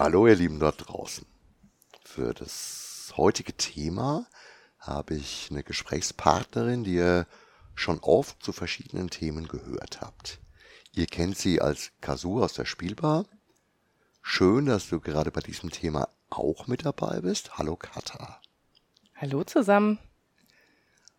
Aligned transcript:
Hallo 0.00 0.28
ihr 0.28 0.36
Lieben 0.36 0.60
dort 0.60 0.86
draußen. 0.86 1.26
Für 2.04 2.32
das 2.32 3.12
heutige 3.16 3.56
Thema 3.56 4.28
habe 4.78 5.16
ich 5.16 5.48
eine 5.50 5.64
Gesprächspartnerin, 5.64 6.84
die 6.84 6.94
ihr 6.94 7.26
schon 7.74 7.98
oft 7.98 8.40
zu 8.40 8.52
verschiedenen 8.52 9.10
Themen 9.10 9.48
gehört 9.48 10.00
habt. 10.00 10.38
Ihr 10.92 11.06
kennt 11.06 11.36
sie 11.36 11.60
als 11.60 11.90
Kasu 12.00 12.40
aus 12.40 12.52
der 12.52 12.64
Spielbar. 12.64 13.26
Schön, 14.22 14.66
dass 14.66 14.88
du 14.88 15.00
gerade 15.00 15.32
bei 15.32 15.40
diesem 15.40 15.70
Thema 15.70 16.08
auch 16.30 16.68
mit 16.68 16.84
dabei 16.84 17.20
bist. 17.20 17.58
Hallo 17.58 17.74
Kata. 17.74 18.40
Hallo 19.16 19.42
zusammen. 19.42 19.98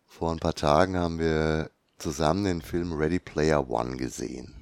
Vor 0.06 0.32
ein 0.32 0.40
paar 0.40 0.54
Tagen 0.54 0.96
haben 0.96 1.18
wir 1.18 1.70
zusammen 1.98 2.44
den 2.44 2.62
Film 2.62 2.94
Ready 2.94 3.18
Player 3.18 3.68
One 3.68 3.98
gesehen. 3.98 4.59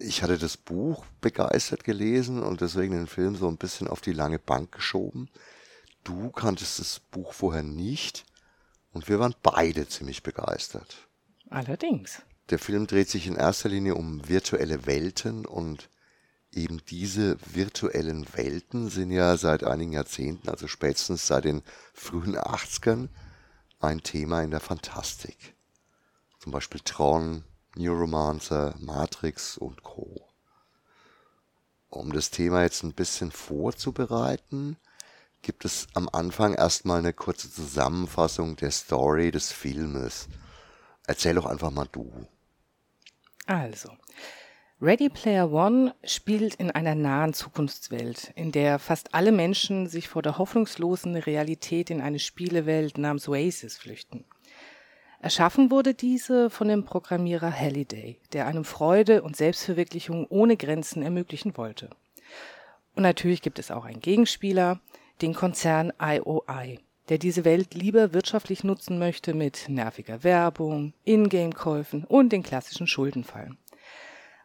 Ich 0.00 0.22
hatte 0.22 0.38
das 0.38 0.56
Buch 0.56 1.04
begeistert 1.20 1.84
gelesen 1.84 2.42
und 2.42 2.60
deswegen 2.60 2.94
den 2.94 3.06
Film 3.06 3.36
so 3.36 3.48
ein 3.48 3.56
bisschen 3.56 3.88
auf 3.88 4.00
die 4.00 4.12
lange 4.12 4.38
Bank 4.38 4.72
geschoben. 4.72 5.28
Du 6.02 6.30
kanntest 6.30 6.78
das 6.78 7.00
Buch 7.00 7.32
vorher 7.32 7.62
nicht 7.62 8.24
und 8.92 9.08
wir 9.08 9.18
waren 9.18 9.34
beide 9.42 9.88
ziemlich 9.88 10.22
begeistert. 10.22 11.08
Allerdings. 11.50 12.22
Der 12.50 12.58
Film 12.58 12.86
dreht 12.86 13.08
sich 13.08 13.26
in 13.26 13.36
erster 13.36 13.68
Linie 13.68 13.94
um 13.94 14.28
virtuelle 14.28 14.86
Welten 14.86 15.46
und 15.46 15.88
eben 16.52 16.84
diese 16.86 17.36
virtuellen 17.52 18.26
Welten 18.34 18.90
sind 18.90 19.10
ja 19.10 19.36
seit 19.36 19.64
einigen 19.64 19.92
Jahrzehnten, 19.92 20.48
also 20.48 20.68
spätestens 20.68 21.26
seit 21.26 21.44
den 21.44 21.62
frühen 21.92 22.36
80ern, 22.36 23.08
ein 23.80 24.02
Thema 24.02 24.42
in 24.42 24.50
der 24.50 24.60
Fantastik. 24.60 25.54
Zum 26.38 26.52
Beispiel 26.52 26.80
Tron, 26.84 27.44
Neuromancer, 27.76 28.74
Matrix 28.78 29.58
und 29.58 29.82
Co. 29.82 30.28
Um 31.88 32.12
das 32.12 32.30
Thema 32.30 32.62
jetzt 32.62 32.82
ein 32.82 32.92
bisschen 32.92 33.30
vorzubereiten, 33.30 34.76
gibt 35.42 35.64
es 35.64 35.86
am 35.94 36.08
Anfang 36.08 36.54
erstmal 36.54 36.98
eine 36.98 37.12
kurze 37.12 37.50
Zusammenfassung 37.50 38.56
der 38.56 38.70
Story 38.70 39.30
des 39.30 39.52
Filmes. 39.52 40.28
Erzähl 41.06 41.34
doch 41.34 41.46
einfach 41.46 41.70
mal 41.70 41.86
du. 41.92 42.26
Also, 43.46 43.90
Ready 44.80 45.08
Player 45.08 45.50
One 45.52 45.94
spielt 46.02 46.54
in 46.56 46.70
einer 46.70 46.94
nahen 46.94 47.34
Zukunftswelt, 47.34 48.32
in 48.34 48.52
der 48.52 48.78
fast 48.78 49.14
alle 49.14 49.32
Menschen 49.32 49.86
sich 49.86 50.08
vor 50.08 50.22
der 50.22 50.38
hoffnungslosen 50.38 51.14
Realität 51.16 51.90
in 51.90 52.00
eine 52.00 52.18
Spielewelt 52.18 52.98
namens 52.98 53.28
Oasis 53.28 53.76
flüchten. 53.76 54.24
Erschaffen 55.24 55.70
wurde 55.70 55.94
diese 55.94 56.50
von 56.50 56.68
dem 56.68 56.84
Programmierer 56.84 57.50
Halliday, 57.50 58.18
der 58.34 58.46
einem 58.46 58.62
Freude 58.62 59.22
und 59.22 59.36
Selbstverwirklichung 59.36 60.26
ohne 60.28 60.58
Grenzen 60.58 61.02
ermöglichen 61.02 61.56
wollte. 61.56 61.88
Und 62.94 63.04
natürlich 63.04 63.40
gibt 63.40 63.58
es 63.58 63.70
auch 63.70 63.86
einen 63.86 64.02
Gegenspieler, 64.02 64.80
den 65.22 65.32
Konzern 65.32 65.94
IOI, 65.98 66.78
der 67.08 67.16
diese 67.16 67.46
Welt 67.46 67.72
lieber 67.72 68.12
wirtschaftlich 68.12 68.64
nutzen 68.64 68.98
möchte 68.98 69.32
mit 69.32 69.64
nerviger 69.70 70.24
Werbung, 70.24 70.92
Ingame-Käufen 71.04 72.04
und 72.04 72.30
den 72.30 72.42
klassischen 72.42 72.86
Schuldenfallen. 72.86 73.56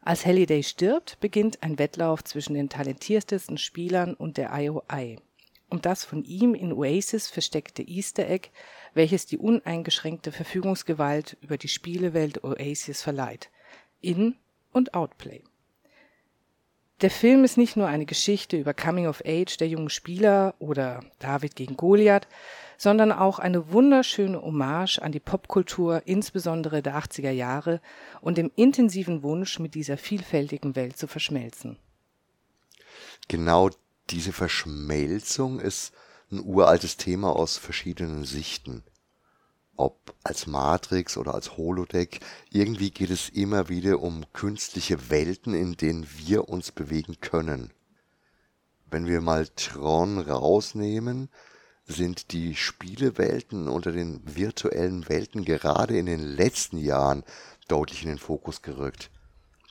Als 0.02 0.26
Halliday 0.26 0.64
stirbt, 0.64 1.20
beginnt 1.20 1.62
ein 1.62 1.78
Wettlauf 1.78 2.24
zwischen 2.24 2.54
den 2.54 2.70
talentiertesten 2.70 3.58
Spielern 3.58 4.14
und 4.14 4.38
der 4.38 4.58
IOI. 4.58 5.18
Um 5.70 5.82
das 5.82 6.04
von 6.04 6.24
ihm 6.24 6.56
in 6.56 6.74
Oasis 6.74 7.28
versteckte 7.28 7.84
Easter 7.84 8.28
Egg, 8.28 8.50
welches 8.94 9.26
die 9.28 9.38
uneingeschränkte 9.38 10.32
Verfügungsgewalt 10.32 11.38
über 11.42 11.58
die 11.58 11.68
Spielewelt 11.68 12.44
Oasis 12.44 13.02
verleiht. 13.02 13.50
In- 14.02 14.36
und 14.72 14.94
Outplay. 14.94 15.44
Der 17.02 17.12
Film 17.12 17.46
ist 17.46 17.58
nicht 17.58 17.78
nur 17.78 17.88
eine 17.88 18.06
Geschichte 18.06 18.58
über 18.58 18.74
Coming 18.74 19.08
of 19.08 19.24
Age 19.26 19.56
der 19.58 19.70
jungen 19.70 19.90
Spieler 19.90 20.56
oder 20.60 21.02
David 21.20 21.56
gegen 21.56 21.78
Goliath, 21.78 22.28
sondern 22.78 23.14
auch 23.14 23.40
eine 23.40 23.72
wunderschöne 23.72 24.42
Hommage 24.42 25.00
an 25.00 25.14
die 25.14 25.22
Popkultur, 25.22 26.02
insbesondere 26.06 26.82
der 26.82 26.98
80er 26.98 27.32
Jahre 27.32 27.80
und 28.20 28.38
dem 28.38 28.52
intensiven 28.56 29.24
Wunsch, 29.24 29.60
mit 29.60 29.76
dieser 29.76 29.98
vielfältigen 29.98 30.76
Welt 30.76 30.98
zu 30.98 31.08
verschmelzen. 31.08 31.78
Genau 33.30 33.70
diese 34.10 34.34
Verschmelzung 34.34 35.60
ist 35.60 35.94
ein 36.32 36.40
uraltes 36.40 36.98
Thema 36.98 37.36
aus 37.36 37.58
verschiedenen 37.58 38.26
Sichten 38.26 38.84
ob 39.80 40.14
als 40.24 40.46
Matrix 40.46 41.16
oder 41.16 41.34
als 41.34 41.56
Holodeck, 41.56 42.20
irgendwie 42.52 42.92
geht 42.92 43.12
es 43.12 43.30
immer 43.30 43.70
wieder 43.70 44.02
um 44.02 44.26
künstliche 44.34 45.10
Welten, 45.10 45.54
in 45.54 45.78
denen 45.78 46.06
wir 46.18 46.50
uns 46.50 46.74
bewegen 46.74 47.22
können. 47.22 47.72
Wenn 48.92 49.08
wir 49.08 49.22
mal 49.22 49.48
Tron 49.48 50.20
rausnehmen, 50.20 51.30
sind 51.86 52.34
die 52.34 52.58
Spielewelten 52.58 53.70
unter 53.70 53.94
den 53.94 54.22
virtuellen 54.26 55.08
Welten 55.08 55.46
gerade 55.46 55.98
in 55.98 56.08
den 56.08 56.24
letzten 56.24 56.78
Jahren 56.78 57.24
deutlich 57.70 58.04
in 58.04 58.10
den 58.10 58.20
Fokus 58.20 58.62
gerückt. 58.62 59.10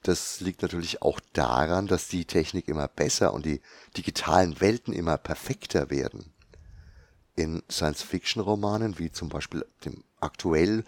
Das 0.02 0.40
liegt 0.40 0.62
natürlich 0.62 1.02
auch 1.02 1.20
daran, 1.32 1.86
dass 1.86 2.08
die 2.08 2.24
Technik 2.24 2.68
immer 2.68 2.88
besser 2.88 3.34
und 3.34 3.44
die 3.44 3.60
digitalen 3.96 4.60
Welten 4.60 4.92
immer 4.92 5.18
perfekter 5.18 5.90
werden 5.90 6.32
in 7.38 7.62
Science-Fiction-Romanen, 7.70 8.98
wie 8.98 9.12
zum 9.12 9.28
Beispiel 9.28 9.64
dem 9.84 10.02
aktuell 10.20 10.84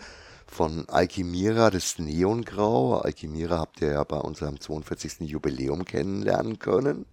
von 0.47 0.89
Alchimira 0.89 1.71
das 1.71 1.99
Neongrau. 1.99 2.99
Alchimira 2.99 3.59
habt 3.59 3.81
ihr 3.81 3.93
ja 3.93 4.05
bei 4.05 4.19
unserem 4.19 4.61
42. 4.61 5.21
Jubiläum 5.21 5.85
kennenlernen 5.85 6.59
können. 6.59 7.07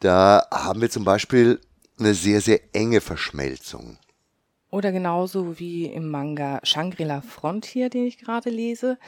Da 0.00 0.46
haben 0.50 0.80
wir 0.80 0.90
zum 0.90 1.04
Beispiel 1.04 1.60
eine 1.98 2.14
sehr, 2.14 2.40
sehr 2.40 2.60
enge 2.74 3.00
Verschmelzung. 3.00 3.98
Oder 4.70 4.92
genauso 4.92 5.58
wie 5.58 5.86
im 5.86 6.08
Manga 6.10 6.60
Shangri-La 6.62 7.22
Frontier, 7.22 7.90
den 7.90 8.06
ich 8.06 8.18
gerade 8.18 8.50
lese, 8.50 8.98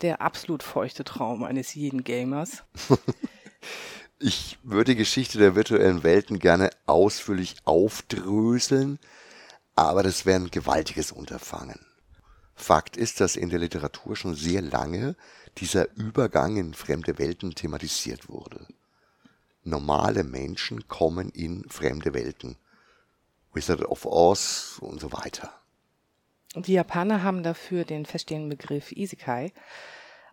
der 0.00 0.20
absolut 0.20 0.62
feuchte 0.62 1.04
Traum 1.04 1.44
eines 1.44 1.74
jeden 1.74 2.04
Gamers. 2.04 2.64
Ich 4.24 4.56
würde 4.62 4.92
die 4.92 4.98
Geschichte 4.98 5.38
der 5.38 5.56
virtuellen 5.56 6.04
Welten 6.04 6.38
gerne 6.38 6.70
ausführlich 6.86 7.56
aufdröseln, 7.64 9.00
aber 9.74 10.04
das 10.04 10.24
wäre 10.24 10.38
ein 10.38 10.50
gewaltiges 10.52 11.10
Unterfangen. 11.10 11.80
Fakt 12.54 12.96
ist, 12.96 13.18
dass 13.18 13.34
in 13.34 13.50
der 13.50 13.58
Literatur 13.58 14.14
schon 14.14 14.36
sehr 14.36 14.62
lange 14.62 15.16
dieser 15.58 15.92
Übergang 15.96 16.56
in 16.56 16.72
fremde 16.72 17.18
Welten 17.18 17.56
thematisiert 17.56 18.28
wurde. 18.28 18.64
Normale 19.64 20.22
Menschen 20.22 20.86
kommen 20.86 21.30
in 21.30 21.68
fremde 21.68 22.14
Welten. 22.14 22.56
Wizard 23.52 23.84
of 23.84 24.06
Oz 24.06 24.78
und 24.80 25.00
so 25.00 25.12
weiter. 25.12 25.50
Die 26.54 26.74
Japaner 26.74 27.22
haben 27.22 27.42
dafür 27.42 27.84
den 27.84 28.04
feststehenden 28.04 28.50
Begriff 28.50 28.92
Isekai, 28.92 29.52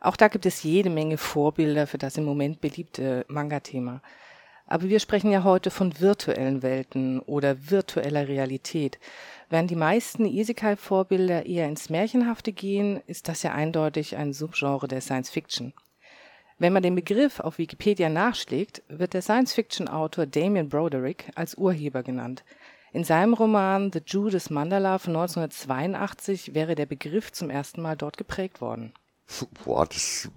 auch 0.02 0.16
da 0.16 0.30
gibt 0.30 0.46
es 0.46 0.64
jede 0.64 0.90
Menge 0.90 1.18
Vorbilder 1.18 1.86
für 1.86 1.98
das 1.98 2.18
im 2.18 2.24
Moment 2.24 2.62
beliebte 2.62 3.26
Manga-Thema. 3.28 4.02
Aber 4.66 4.88
wir 4.88 5.00
sprechen 5.00 5.32
ja 5.32 5.44
heute 5.44 5.72
von 5.72 6.00
virtuellen 6.00 6.62
Welten 6.62 7.20
oder 7.22 7.70
virtueller 7.70 8.28
Realität. 8.28 9.00
Während 9.50 9.72
die 9.72 9.76
meisten 9.76 10.26
Isekai-Vorbilder 10.26 11.48
eher 11.48 11.68
ins 11.68 11.90
Märchenhafte 11.90 12.54
gehen, 12.54 13.02
ist 13.08 13.28
das 13.28 13.44
ja 13.44 13.52
eindeutig 13.52 14.16
ein 14.16 14.32
Subgenre 14.32 14.88
der 14.88 15.02
Science 15.02 15.32
Fiction. 15.32 15.74
Wenn 16.60 16.74
man 16.74 16.84
den 16.84 16.96
Begriff 16.96 17.40
auf 17.40 17.58
Wikipedia 17.58 18.10
nachschlägt, 18.10 18.84
wird 18.90 19.14
der 19.14 19.22
Science-Fiction-Autor 19.22 20.28
Damien 20.28 20.70
Broderick 20.70 21.32
als 21.36 21.56
Urheber 21.56 22.04
genannt. 22.04 22.44
In 22.92 23.04
seinem 23.04 23.34
Roman 23.34 23.92
The 23.94 24.02
Judas 24.06 24.50
Mandala 24.50 24.98
von 24.98 25.16
1982 25.16 26.56
wäre 26.56 26.76
der 26.76 26.88
Begriff 26.88 27.32
zum 27.32 27.50
ersten 27.50 27.82
Mal 27.82 27.96
dort 27.96 28.18
geprägt 28.18 28.62
worden. 28.62 28.94
Boah, 29.64 29.86
das 29.86 30.30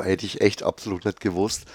hätte 0.00 0.24
ich 0.24 0.40
echt 0.40 0.62
absolut 0.62 1.04
nicht 1.04 1.20
gewusst. 1.20 1.66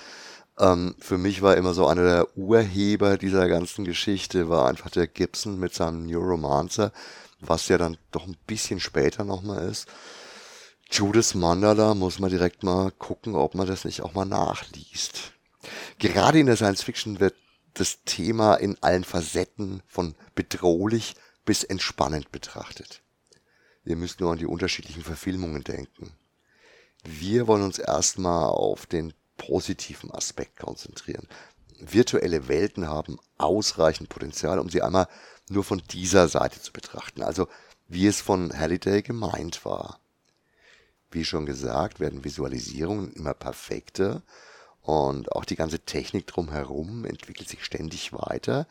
Ähm, 0.57 0.95
für 0.99 1.17
mich 1.17 1.41
war 1.41 1.57
immer 1.57 1.73
so 1.73 1.85
einer 1.87 2.03
der 2.03 2.37
Urheber 2.37 3.17
dieser 3.17 3.49
ganzen 3.49 3.83
Geschichte, 3.83 4.47
war 4.47 4.69
einfach 4.69 4.89
der 4.89 5.07
Gibson 5.07 5.59
mit 5.59 5.73
seinem 5.73 6.05
Neuromancer, 6.05 6.93
was 7.39 7.67
ja 7.67 7.77
dann 7.77 7.97
doch 8.11 8.25
ein 8.25 8.37
bisschen 8.47 8.79
später 8.79 9.25
nochmal 9.25 9.67
ist. 9.67 9.87
Judas 10.89 11.35
Mandala 11.35 11.93
muss 11.93 12.19
man 12.19 12.29
direkt 12.29 12.63
mal 12.63 12.91
gucken, 12.91 13.35
ob 13.35 13.55
man 13.55 13.67
das 13.67 13.85
nicht 13.85 14.01
auch 14.01 14.13
mal 14.13 14.25
nachliest. 14.25 15.33
Gerade 15.99 16.39
in 16.39 16.47
der 16.47 16.57
Science 16.57 16.83
Fiction 16.83 17.19
wird 17.19 17.35
das 17.73 18.03
Thema 18.05 18.55
in 18.55 18.77
allen 18.81 19.03
Facetten 19.03 19.81
von 19.87 20.15
bedrohlich 20.35 21.15
bis 21.45 21.63
entspannend 21.63 22.31
betrachtet. 22.31 23.01
Ihr 23.85 23.95
müsst 23.95 24.19
nur 24.19 24.31
an 24.31 24.37
die 24.37 24.45
unterschiedlichen 24.45 25.03
Verfilmungen 25.03 25.63
denken. 25.63 26.11
Wir 27.03 27.47
wollen 27.47 27.63
uns 27.63 27.79
erstmal 27.79 28.49
auf 28.49 28.85
den 28.85 29.13
positiven 29.37 30.11
Aspekt 30.11 30.59
konzentrieren. 30.59 31.27
Virtuelle 31.79 32.47
Welten 32.47 32.87
haben 32.87 33.17
ausreichend 33.39 34.09
Potenzial, 34.09 34.59
um 34.59 34.69
sie 34.69 34.83
einmal 34.83 35.07
nur 35.49 35.63
von 35.63 35.81
dieser 35.89 36.27
Seite 36.27 36.61
zu 36.61 36.71
betrachten, 36.71 37.23
also 37.23 37.47
wie 37.87 38.05
es 38.05 38.21
von 38.21 38.57
Halliday 38.57 39.01
gemeint 39.01 39.65
war. 39.65 39.99
Wie 41.09 41.25
schon 41.25 41.45
gesagt, 41.45 41.99
werden 41.99 42.23
Visualisierungen 42.23 43.11
immer 43.13 43.33
perfekter 43.33 44.21
Und 44.81 45.31
auch 45.33 45.45
die 45.45 45.55
ganze 45.55 45.79
Technik 45.79 46.27
drumherum 46.27 47.05
entwickelt 47.05 47.47
sich 47.47 47.63
ständig 47.63 48.13
weiter. 48.13 48.67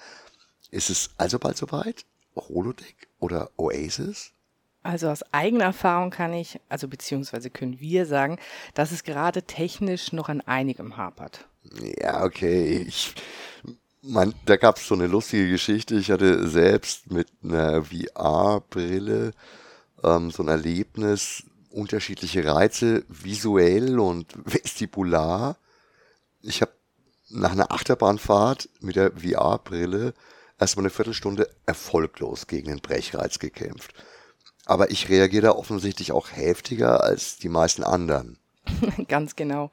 Ist 0.71 0.91
es 0.91 1.11
also 1.17 1.39
bald 1.39 1.57
soweit? 1.57 2.05
Holodeck 2.37 3.09
oder 3.19 3.51
Oasis? 3.57 4.33
Also 4.83 5.09
aus 5.09 5.23
eigener 5.33 5.65
Erfahrung 5.65 6.11
kann 6.11 6.33
ich, 6.33 6.59
also 6.69 6.89
beziehungsweise 6.89 7.51
können 7.51 7.81
wir 7.81 8.07
sagen, 8.07 8.39
dass 8.75 8.93
es 8.93 9.05
gerade 9.05 9.43
technisch 9.43 10.13
noch 10.13 10.29
an 10.29 10.41
einigem 10.41 10.97
hapert. 10.97 11.47
Ja, 12.01 12.25
okay. 12.25 12.87
Ich, 12.89 13.15
man, 14.03 14.35
da 14.47 14.57
gab 14.57 14.79
es 14.79 14.87
so 14.87 14.95
eine 14.95 15.07
lustige 15.07 15.51
Geschichte. 15.51 15.97
Ich 15.97 16.11
hatte 16.11 16.49
selbst 16.49 17.11
mit 17.11 17.29
einer 17.45 17.85
VR-Brille 17.85 19.33
ähm, 20.03 20.31
so 20.31 20.43
ein 20.43 20.49
Erlebnis, 20.49 21.45
unterschiedliche 21.71 22.45
Reize, 22.47 23.05
visuell 23.09 23.99
und 23.99 24.33
vestibular. 24.45 25.57
Ich 26.43 26.63
habe 26.63 26.73
nach 27.29 27.53
einer 27.53 27.71
Achterbahnfahrt 27.71 28.69
mit 28.81 28.97
der 28.97 29.13
VR-Brille 29.13 30.15
erstmal 30.59 30.85
eine 30.85 30.91
Viertelstunde 30.91 31.49
erfolglos 31.67 32.47
gegen 32.47 32.69
den 32.69 32.81
Brechreiz 32.81 33.39
gekämpft. 33.39 33.95
Aber 34.67 34.91
ich 34.91 35.09
reagiere 35.09 35.47
da 35.47 35.53
offensichtlich 35.53 36.13
auch 36.13 36.31
heftiger 36.33 37.03
als 37.03 37.39
die 37.39 37.49
meisten 37.49 37.83
anderen. 37.83 38.39
Ganz 39.09 39.37
genau. 39.37 39.71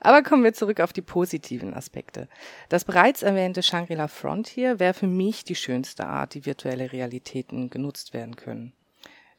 Aber 0.00 0.22
kommen 0.22 0.42
wir 0.42 0.54
zurück 0.54 0.80
auf 0.80 0.92
die 0.92 1.02
positiven 1.02 1.74
Aspekte. 1.74 2.28
Das 2.68 2.84
bereits 2.84 3.22
erwähnte 3.22 3.62
Shangri-La 3.62 4.08
Frontier 4.08 4.80
wäre 4.80 4.94
für 4.94 5.06
mich 5.06 5.44
die 5.44 5.54
schönste 5.54 6.06
Art, 6.06 6.34
wie 6.34 6.46
virtuelle 6.46 6.92
Realitäten 6.92 7.70
genutzt 7.70 8.14
werden 8.14 8.36
können 8.36 8.72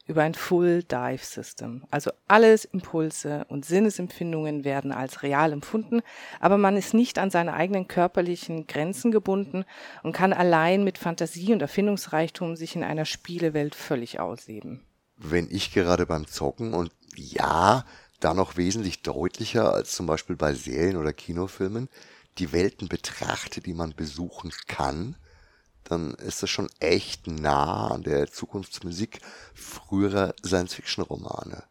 über 0.06 0.22
ein 0.22 0.34
Full 0.34 0.82
Dive 0.82 1.24
System. 1.24 1.84
Also 1.90 2.10
alles 2.28 2.64
Impulse 2.64 3.46
und 3.48 3.64
Sinnesempfindungen 3.64 4.64
werden 4.64 4.92
als 4.92 5.22
real 5.22 5.52
empfunden, 5.52 6.02
aber 6.40 6.58
man 6.58 6.76
ist 6.76 6.94
nicht 6.94 7.18
an 7.18 7.30
seine 7.30 7.54
eigenen 7.54 7.88
körperlichen 7.88 8.66
Grenzen 8.66 9.10
gebunden 9.12 9.64
und 10.02 10.12
kann 10.12 10.32
allein 10.32 10.84
mit 10.84 10.98
Fantasie 10.98 11.52
und 11.52 11.62
Erfindungsreichtum 11.62 12.56
sich 12.56 12.76
in 12.76 12.84
einer 12.84 13.06
Spielewelt 13.06 13.74
völlig 13.74 14.20
ausleben. 14.20 14.84
Wenn 15.16 15.48
ich 15.50 15.72
gerade 15.72 16.06
beim 16.06 16.26
Zocken 16.26 16.74
und 16.74 16.90
ja, 17.16 17.84
da 18.20 18.34
noch 18.34 18.56
wesentlich 18.56 19.02
deutlicher 19.02 19.72
als 19.72 19.92
zum 19.92 20.06
Beispiel 20.06 20.36
bei 20.36 20.54
Serien 20.54 20.96
oder 20.96 21.12
Kinofilmen 21.12 21.88
die 22.38 22.52
Welten 22.52 22.88
betrachte, 22.88 23.60
die 23.60 23.74
man 23.74 23.94
besuchen 23.94 24.52
kann, 24.66 25.16
dann 25.84 26.14
ist 26.14 26.42
das 26.42 26.50
schon 26.50 26.68
echt 26.80 27.26
nah 27.26 27.88
an 27.88 28.02
der 28.02 28.30
Zukunftsmusik 28.30 29.20
früherer 29.54 30.34
Science-Fiction-Romane. 30.44 31.64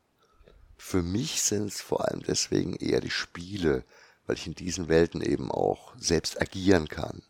Für 0.78 1.02
mich 1.02 1.42
sind 1.42 1.68
es 1.68 1.82
vor 1.82 2.08
allem 2.08 2.22
deswegen 2.24 2.76
eher 2.76 3.02
die 3.02 3.10
Spiele, 3.10 3.84
weil 4.26 4.36
ich 4.36 4.48
in 4.48 4.56
diesen 4.56 4.88
Welten 4.88 5.22
eben 5.22 5.52
auch 5.52 5.94
selbst 5.98 6.42
agieren 6.42 6.88
kann. 6.88 7.24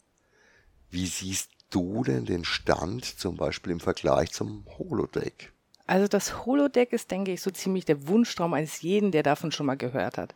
Wie 0.90 1.08
siehst 1.08 1.50
du 1.70 2.04
denn 2.04 2.26
den 2.26 2.46
Stand 2.46 3.06
zum 3.06 3.38
Beispiel 3.38 3.72
im 3.72 3.80
Vergleich 3.80 4.32
zum 4.32 4.66
Holodeck? 4.78 5.54
Also 5.86 6.08
das 6.08 6.46
Holodeck 6.46 6.94
ist, 6.94 7.12
denke 7.12 7.32
ich, 7.32 7.42
so 7.42 7.52
ziemlich 7.52 7.86
der 7.86 8.08
Wunschtraum 8.08 8.54
eines 8.54 8.82
jeden, 8.82 9.12
der 9.12 9.24
davon 9.24 9.52
schon 9.52 9.66
mal 9.66 9.78
gehört 9.78 10.18
hat. 10.18 10.34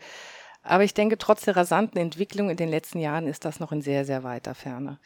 Aber 0.61 0.83
ich 0.83 0.93
denke, 0.93 1.17
trotz 1.17 1.43
der 1.43 1.55
rasanten 1.55 1.99
Entwicklung 1.99 2.49
in 2.49 2.57
den 2.57 2.69
letzten 2.69 2.99
Jahren 2.99 3.27
ist 3.27 3.45
das 3.45 3.59
noch 3.59 3.71
in 3.71 3.81
sehr, 3.81 4.03
sehr 4.03 4.23
weiter 4.23 4.53
Ferne. 4.55 4.99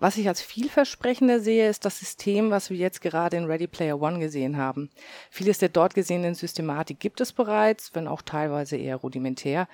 Was 0.00 0.16
ich 0.16 0.28
als 0.28 0.40
vielversprechender 0.40 1.40
sehe, 1.40 1.68
ist 1.68 1.84
das 1.84 1.98
System, 1.98 2.50
was 2.50 2.70
wir 2.70 2.78
jetzt 2.78 3.02
gerade 3.02 3.36
in 3.36 3.44
Ready 3.44 3.66
Player 3.66 4.00
One 4.00 4.18
gesehen 4.18 4.56
haben. 4.56 4.88
Vieles 5.28 5.58
der 5.58 5.68
dort 5.68 5.92
gesehenen 5.92 6.34
Systematik 6.34 6.98
gibt 7.00 7.20
es 7.20 7.34
bereits, 7.34 7.94
wenn 7.94 8.08
auch 8.08 8.22
teilweise 8.22 8.78
eher 8.78 8.96
rudimentär. 8.96 9.68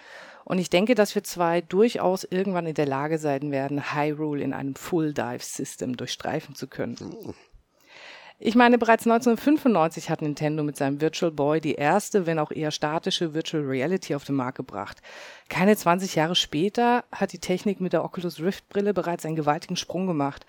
Und 0.44 0.58
ich 0.58 0.68
denke, 0.68 0.96
dass 0.96 1.14
wir 1.14 1.22
zwei 1.22 1.60
durchaus 1.60 2.24
irgendwann 2.24 2.66
in 2.66 2.74
der 2.74 2.86
Lage 2.86 3.18
sein 3.18 3.52
werden, 3.52 3.94
Hyrule 3.94 4.42
in 4.42 4.52
einem 4.52 4.74
Full 4.74 5.14
Dive 5.14 5.44
System 5.44 5.96
durchstreifen 5.96 6.56
zu 6.56 6.66
können. 6.66 6.96
Ich 8.38 8.54
meine, 8.54 8.76
bereits 8.76 9.06
1995 9.06 10.10
hat 10.10 10.20
Nintendo 10.20 10.62
mit 10.62 10.76
seinem 10.76 11.00
Virtual 11.00 11.32
Boy 11.32 11.58
die 11.62 11.74
erste, 11.74 12.26
wenn 12.26 12.38
auch 12.38 12.50
eher 12.50 12.70
statische 12.70 13.32
Virtual 13.32 13.62
Reality 13.62 14.14
auf 14.14 14.24
den 14.24 14.34
Markt 14.34 14.58
gebracht. 14.58 15.00
Keine 15.48 15.74
20 15.74 16.14
Jahre 16.16 16.34
später 16.34 17.04
hat 17.10 17.32
die 17.32 17.38
Technik 17.38 17.80
mit 17.80 17.94
der 17.94 18.04
Oculus 18.04 18.40
Rift 18.40 18.68
Brille 18.68 18.92
bereits 18.92 19.24
einen 19.24 19.36
gewaltigen 19.36 19.76
Sprung 19.76 20.06
gemacht. 20.06 20.44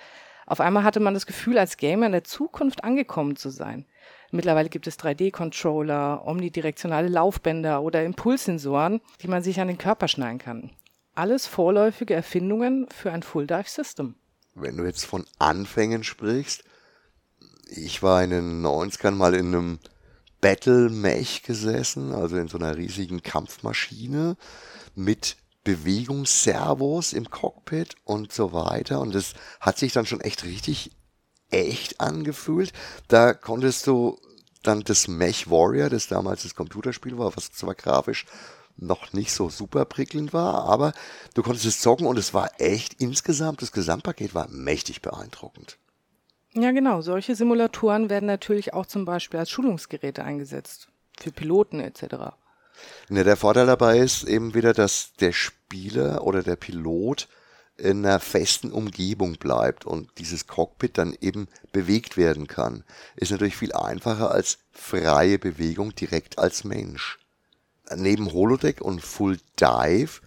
Auf 0.46 0.60
einmal 0.60 0.84
hatte 0.84 1.00
man 1.00 1.14
das 1.14 1.26
Gefühl, 1.26 1.58
als 1.58 1.78
Gamer 1.78 2.08
in 2.08 2.12
der 2.12 2.26
Zukunft 2.26 2.84
angekommen 2.84 3.38
zu 3.38 3.50
sein. 3.50 3.86
Mittlerweile 4.32 4.68
gibt 4.68 4.88
es 4.88 5.00
3D-Controller, 5.00 6.26
omnidirektionale 6.26 7.08
Laufbänder 7.08 7.82
oder 7.82 8.04
Impulssensoren, 8.04 9.00
die 9.22 9.30
man 9.30 9.44
sich 9.44 9.62
an 9.62 9.70
den 9.70 9.78
Körper 9.78 10.10
schnallen 10.10 10.40
kann. 10.40 10.72
Alles 11.16 11.48
vorläufige 11.48 12.14
Erfindungen 12.14 12.88
für 12.94 13.14
ein 13.14 13.24
Full-Dive-System. 13.24 14.16
Wenn 14.56 14.76
du 14.76 14.84
jetzt 14.84 15.06
von 15.06 15.26
Anfängen 15.40 16.04
sprichst, 16.04 16.66
ich 17.70 18.04
war 18.04 18.24
in 18.24 18.30
den 18.30 18.66
90ern 18.66 19.12
mal 19.12 19.34
in 19.34 19.48
einem 19.48 19.80
Battle 20.42 20.90
Mech 20.90 21.44
gesessen, 21.44 22.14
also 22.14 22.38
in 22.38 22.48
so 22.48 22.58
einer 22.58 22.78
riesigen 22.78 23.24
Kampfmaschine 23.24 24.38
mit 24.96 25.38
Bewegungsservos 25.64 27.14
im 27.14 27.30
Cockpit 27.30 27.96
und 28.06 28.32
so 28.32 28.54
weiter. 28.54 29.02
Und 29.02 29.16
es 29.16 29.34
hat 29.60 29.78
sich 29.78 29.94
dann 29.94 30.06
schon 30.06 30.22
echt 30.22 30.44
richtig 30.44 30.92
echt 31.50 32.00
angefühlt. 32.00 32.74
Da 33.08 33.34
konntest 33.34 33.88
du 33.88 34.20
dann 34.64 34.82
das 34.82 35.08
Mech 35.08 35.50
Warrior, 35.50 35.90
das 35.90 36.08
damals 36.08 36.44
das 36.44 36.56
Computerspiel 36.56 37.18
war, 37.18 37.36
was 37.36 37.52
zwar 37.52 37.76
grafisch 37.76 38.26
noch 38.76 39.14
nicht 39.14 39.32
so 39.32 39.50
super 39.50 39.86
prickelnd 39.86 40.34
war, 40.34 40.66
aber 40.66 40.94
du 41.34 41.42
konntest 41.42 41.66
es 41.66 41.82
zocken 41.82 42.06
und 42.06 42.20
es 42.20 42.34
war 42.34 42.50
echt 42.60 42.96
insgesamt, 43.00 43.62
das 43.62 43.72
Gesamtpaket 43.72 44.36
war 44.36 44.48
mächtig 44.50 45.02
beeindruckend. 45.02 45.78
Ja, 46.54 46.72
genau. 46.72 47.02
Solche 47.02 47.36
Simulatoren 47.36 48.10
werden 48.10 48.26
natürlich 48.26 48.74
auch 48.74 48.86
zum 48.86 49.06
Beispiel 49.06 49.40
als 49.40 49.50
Schulungsgeräte 49.50 50.24
eingesetzt. 50.24 50.90
Für 51.20 51.32
Piloten 51.32 51.80
etc. 51.80 52.34
Ne, 53.10 53.24
der 53.24 53.38
Vorteil 53.38 53.66
dabei 53.66 54.00
ist 54.00 54.24
eben 54.24 54.54
wieder, 54.54 54.74
dass 54.74 55.14
der 55.20 55.32
Spieler 55.32 56.24
oder 56.24 56.44
der 56.44 56.56
Pilot 56.56 57.28
in 57.78 58.06
einer 58.06 58.20
festen 58.20 58.72
Umgebung 58.72 59.34
bleibt 59.34 59.86
und 59.86 60.10
dieses 60.18 60.48
Cockpit 60.48 60.98
dann 60.98 61.16
eben 61.22 61.48
bewegt 61.72 62.18
werden 62.18 62.48
kann. 62.48 62.84
Ist 63.16 63.32
natürlich 63.32 63.56
viel 63.56 63.74
einfacher 63.74 64.32
als 64.32 64.60
freie 64.72 65.38
Bewegung 65.38 65.94
direkt 65.94 66.40
als 66.40 66.64
Mensch. 66.64 67.20
Neben 67.96 68.34
Holodeck 68.34 68.82
und 68.82 69.02
Full 69.02 69.38
Dive 69.60 70.22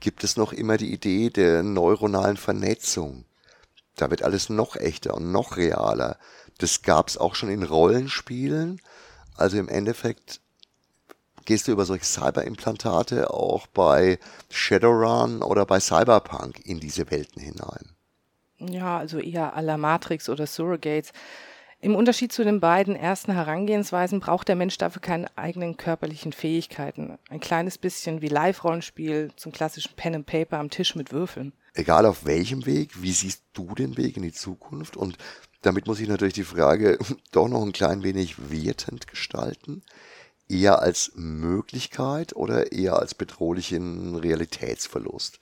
gibt 0.00 0.24
es 0.24 0.36
noch 0.36 0.52
immer 0.52 0.76
die 0.76 0.92
Idee 0.92 1.30
der 1.30 1.62
neuronalen 1.62 2.36
Vernetzung. 2.36 3.24
Da 3.96 4.10
wird 4.10 4.22
alles 4.22 4.48
noch 4.48 4.76
echter 4.76 5.14
und 5.14 5.30
noch 5.30 5.56
realer. 5.56 6.18
Das 6.58 6.82
gab's 6.82 7.16
auch 7.16 7.34
schon 7.34 7.48
in 7.50 7.62
Rollenspielen. 7.62 8.80
Also 9.36 9.58
im 9.58 9.68
Endeffekt 9.68 10.40
gehst 11.44 11.68
du 11.68 11.72
über 11.72 11.84
solche 11.84 12.04
Cyberimplantate 12.04 13.30
auch 13.30 13.66
bei 13.66 14.18
Shadowrun 14.50 15.42
oder 15.42 15.66
bei 15.66 15.80
Cyberpunk 15.80 16.64
in 16.64 16.80
diese 16.80 17.10
Welten 17.10 17.42
hinein. 17.42 17.94
Ja, 18.58 18.98
also 18.98 19.18
eher 19.18 19.56
à 19.56 19.60
la 19.60 19.76
Matrix 19.76 20.28
oder 20.28 20.46
Surrogates. 20.46 21.12
Im 21.84 21.94
Unterschied 21.94 22.32
zu 22.32 22.44
den 22.44 22.60
beiden 22.60 22.96
ersten 22.96 23.32
Herangehensweisen 23.32 24.18
braucht 24.18 24.48
der 24.48 24.56
Mensch 24.56 24.78
dafür 24.78 25.02
keine 25.02 25.26
eigenen 25.36 25.76
körperlichen 25.76 26.32
Fähigkeiten. 26.32 27.18
Ein 27.28 27.40
kleines 27.40 27.76
bisschen 27.76 28.22
wie 28.22 28.28
Live-Rollenspiel 28.28 29.32
zum 29.36 29.52
klassischen 29.52 29.94
Pen 29.94 30.14
and 30.14 30.26
Paper 30.26 30.58
am 30.58 30.70
Tisch 30.70 30.94
mit 30.96 31.12
Würfeln 31.12 31.52
egal 31.74 32.06
auf 32.06 32.24
welchem 32.24 32.66
Weg, 32.66 33.02
wie 33.02 33.12
siehst 33.12 33.42
du 33.52 33.74
den 33.74 33.96
Weg 33.96 34.16
in 34.16 34.22
die 34.22 34.32
Zukunft? 34.32 34.96
Und 34.96 35.18
damit 35.62 35.86
muss 35.86 36.00
ich 36.00 36.08
natürlich 36.08 36.34
die 36.34 36.44
Frage 36.44 36.98
doch 37.32 37.48
noch 37.48 37.62
ein 37.62 37.72
klein 37.72 38.02
wenig 38.02 38.50
wertend 38.50 39.06
gestalten. 39.06 39.82
Eher 40.48 40.80
als 40.80 41.12
Möglichkeit 41.14 42.36
oder 42.36 42.72
eher 42.72 42.98
als 42.98 43.14
bedrohlichen 43.14 44.14
Realitätsverlust? 44.14 45.40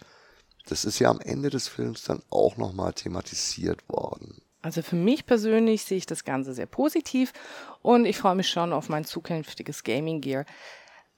Das 0.66 0.84
ist 0.84 0.98
ja 1.00 1.10
am 1.10 1.20
Ende 1.20 1.50
des 1.50 1.68
Films 1.68 2.04
dann 2.04 2.22
auch 2.30 2.56
nochmal 2.56 2.92
thematisiert 2.92 3.88
worden. 3.88 4.42
Also 4.62 4.82
für 4.82 4.96
mich 4.96 5.26
persönlich 5.26 5.82
sehe 5.82 5.98
ich 5.98 6.06
das 6.06 6.24
Ganze 6.24 6.54
sehr 6.54 6.66
positiv 6.66 7.32
und 7.82 8.04
ich 8.06 8.16
freue 8.16 8.36
mich 8.36 8.48
schon 8.48 8.72
auf 8.72 8.88
mein 8.88 9.04
zukünftiges 9.04 9.82
Gaming 9.82 10.20
Gear. 10.20 10.44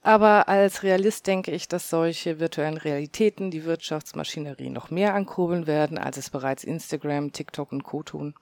Aber 0.01 0.47
als 0.47 0.83
Realist 0.83 1.25
denke 1.25 1.51
ich, 1.51 1.67
dass 1.67 1.89
solche 1.89 2.39
virtuellen 2.39 2.77
Realitäten 2.77 3.49
die 3.49 3.65
Wirtschaftsmaschinerie 3.65 4.69
noch 4.69 4.91
mehr 4.91 5.15
ankurbeln 5.15 5.65
werden, 5.65 5.97
als 5.97 6.17
es 6.17 6.29
bereits 6.29 6.63
Instagram, 6.63 7.31
TikTok 7.31 7.71
und 7.71 7.83
Co 7.83 8.03
tun. 8.03 8.35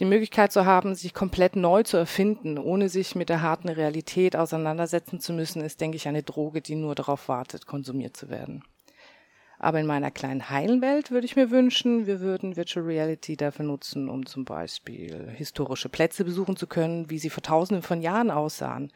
Die 0.00 0.04
Möglichkeit 0.04 0.52
zu 0.52 0.64
haben, 0.66 0.94
sich 0.94 1.14
komplett 1.14 1.56
neu 1.56 1.82
zu 1.82 1.96
erfinden, 1.96 2.58
ohne 2.58 2.88
sich 2.88 3.14
mit 3.14 3.28
der 3.28 3.42
harten 3.42 3.68
Realität 3.68 4.36
auseinandersetzen 4.36 5.20
zu 5.20 5.32
müssen, 5.32 5.62
ist, 5.62 5.80
denke 5.80 5.96
ich, 5.96 6.08
eine 6.08 6.22
Droge, 6.22 6.60
die 6.60 6.74
nur 6.74 6.94
darauf 6.94 7.28
wartet, 7.28 7.66
konsumiert 7.66 8.16
zu 8.16 8.28
werden. 8.28 8.64
Aber 9.62 9.78
in 9.78 9.86
meiner 9.86 10.10
kleinen 10.10 10.50
heilen 10.50 10.82
Welt 10.82 11.12
würde 11.12 11.24
ich 11.24 11.36
mir 11.36 11.52
wünschen, 11.52 12.06
wir 12.06 12.20
würden 12.20 12.56
Virtual 12.56 12.84
Reality 12.84 13.36
dafür 13.36 13.64
nutzen, 13.64 14.08
um 14.08 14.26
zum 14.26 14.44
Beispiel 14.44 15.30
historische 15.36 15.88
Plätze 15.88 16.24
besuchen 16.24 16.56
zu 16.56 16.66
können, 16.66 17.08
wie 17.10 17.20
sie 17.20 17.30
vor 17.30 17.44
tausenden 17.44 17.82
von 17.82 18.02
Jahren 18.02 18.32
aussahen 18.32 18.92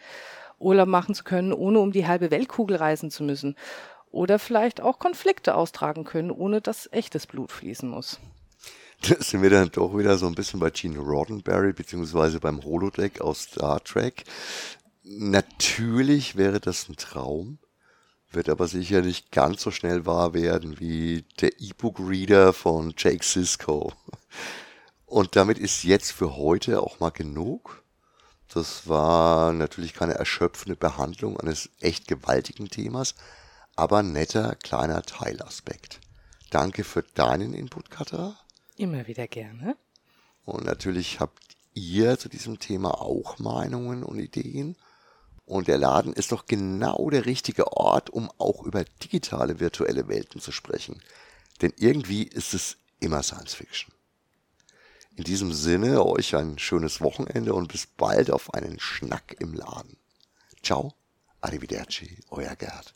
Urlaub 0.59 0.89
machen 0.89 1.15
zu 1.15 1.23
können, 1.23 1.53
ohne 1.53 1.79
um 1.79 1.93
die 1.93 2.09
halbe 2.09 2.33
Weltkugel 2.33 2.77
reisen 2.77 3.11
zu 3.13 3.23
müssen. 3.23 3.55
oder 4.11 4.39
vielleicht 4.39 4.81
auch 4.81 4.99
Konflikte 4.99 5.55
austragen 5.55 6.05
können, 6.05 6.31
ohne 6.31 6.61
dass 6.61 6.91
echtes 6.93 7.27
Blut 7.27 7.53
fließen 7.53 7.89
muss. 7.89 8.19
Da 9.03 9.17
sind 9.21 9.43
wir 9.43 9.51
dann 9.51 9.71
doch 9.71 9.97
wieder 9.97 10.17
so 10.17 10.27
ein 10.27 10.35
bisschen 10.35 10.59
bei 10.59 10.71
Gene 10.71 10.99
Roddenberry 10.99 11.75
beziehungsweise 11.75 12.41
beim 12.41 12.65
Holodeck 12.65 13.21
aus 13.21 13.43
Star 13.43 13.85
Trek. 13.85 14.25
Natürlich 15.05 16.37
wäre 16.37 16.61
das 16.61 16.89
ein 16.89 16.97
Traum, 16.97 17.59
wird 18.31 18.49
aber 18.49 18.69
sicher 18.69 19.03
nicht 19.03 19.33
ganz 19.33 19.63
so 19.63 19.71
schnell 19.71 20.07
wahr 20.07 20.35
werden 20.35 20.79
wie 20.81 21.25
der 21.41 21.61
E-Book-Reader 21.61 22.53
von 22.53 22.95
Jake 22.97 23.25
Sisko. 23.25 23.93
Und 25.07 25.37
damit 25.37 25.59
ist 25.59 25.85
jetzt 25.85 26.13
für 26.13 26.37
heute 26.37 26.83
auch 26.83 27.01
mal 27.01 27.11
genug. 27.11 27.83
Das 28.53 28.89
war 28.89 29.53
natürlich 29.53 29.95
keine 29.95 30.15
erschöpfende 30.15 30.77
Behandlung 30.77 31.39
eines 31.39 31.71
echt 31.81 32.09
gewaltigen 32.09 32.69
Themas, 32.69 33.15
aber 33.75 34.03
netter 34.03 34.55
kleiner 34.57 35.03
Teilaspekt. 35.03 36.01
Danke 36.51 36.85
für 36.85 37.03
deinen 37.03 37.55
Input, 37.55 37.91
Katha. 37.91 38.39
Immer 38.77 39.07
wieder 39.07 39.27
gerne. 39.27 39.77
Und 40.45 40.65
natürlich 40.65 41.21
habt 41.21 41.43
ihr 41.75 42.19
zu 42.19 42.29
diesem 42.29 42.59
Thema 42.59 43.01
auch 43.01 43.39
Meinungen 43.39 44.03
und 44.03 44.19
Ideen. 44.19 44.77
Und 45.47 45.69
der 45.69 45.79
Laden 45.79 46.13
ist 46.13 46.33
doch 46.33 46.47
genau 46.47 47.09
der 47.09 47.25
richtige 47.25 47.73
Ort, 47.73 48.11
um 48.11 48.31
auch 48.37 48.65
über 48.65 48.85
digitale 48.85 49.61
virtuelle 49.61 50.09
Welten 50.09 50.41
zu 50.41 50.51
sprechen. 50.51 51.01
Denn 51.63 51.73
irgendwie 51.77 52.25
ist 52.25 52.53
es 52.53 52.77
immer 52.99 53.23
Science 53.23 53.55
Fiction. 53.55 53.95
In 55.15 55.23
diesem 55.25 55.53
Sinne 55.53 56.05
euch 56.05 56.35
ein 56.35 56.59
schönes 56.59 57.01
Wochenende 57.01 57.55
und 57.55 57.69
bis 57.69 57.87
bald 57.87 58.31
auf 58.31 58.53
einen 58.53 58.81
Schnack 58.81 59.37
im 59.39 59.55
Laden. 59.55 59.97
Ciao, 60.63 60.95
arrivederci, 61.41 62.19
euer 62.29 62.57
Gerd. 62.57 62.96